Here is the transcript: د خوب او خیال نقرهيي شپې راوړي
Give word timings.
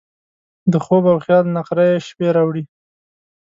د 0.71 0.73
خوب 0.85 1.03
او 1.11 1.17
خیال 1.25 1.45
نقرهيي 1.57 1.97
شپې 2.07 2.27
راوړي 2.35 2.63